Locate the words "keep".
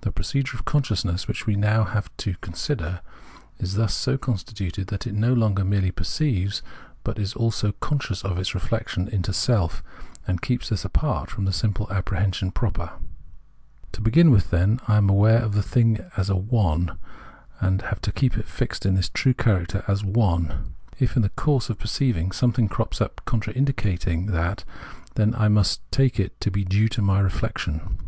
18.12-18.38